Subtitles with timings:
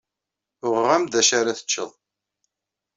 [0.65, 1.91] Uɣeɣ-am-d d acu ara teččeḍ.